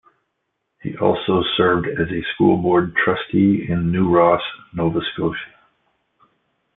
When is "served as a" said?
1.55-2.25